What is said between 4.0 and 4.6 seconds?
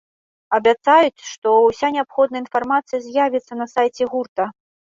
гурта.